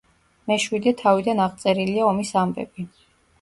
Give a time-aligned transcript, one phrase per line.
[0.51, 2.89] მეშვიდე თავიდან აღწერილია ომის ამბები.